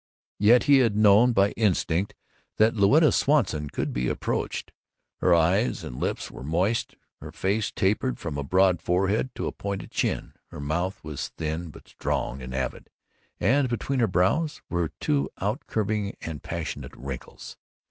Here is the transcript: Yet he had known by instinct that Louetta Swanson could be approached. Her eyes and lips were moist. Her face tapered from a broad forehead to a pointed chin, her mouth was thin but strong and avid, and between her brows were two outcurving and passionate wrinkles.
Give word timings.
Yet 0.39 0.63
he 0.63 0.79
had 0.79 0.95
known 0.95 1.31
by 1.31 1.51
instinct 1.51 2.15
that 2.57 2.73
Louetta 2.75 3.11
Swanson 3.13 3.69
could 3.69 3.93
be 3.93 4.07
approached. 4.07 4.71
Her 5.17 5.35
eyes 5.35 5.83
and 5.83 5.95
lips 5.99 6.31
were 6.31 6.41
moist. 6.41 6.95
Her 7.19 7.31
face 7.31 7.69
tapered 7.71 8.17
from 8.17 8.35
a 8.35 8.43
broad 8.43 8.81
forehead 8.81 9.29
to 9.35 9.45
a 9.45 9.51
pointed 9.51 9.91
chin, 9.91 10.33
her 10.49 10.59
mouth 10.59 11.03
was 11.03 11.27
thin 11.37 11.69
but 11.69 11.87
strong 11.87 12.41
and 12.41 12.51
avid, 12.55 12.89
and 13.39 13.69
between 13.69 13.99
her 13.99 14.07
brows 14.07 14.63
were 14.71 14.89
two 14.99 15.29
outcurving 15.39 16.15
and 16.19 16.41
passionate 16.41 16.95
wrinkles. 16.95 17.55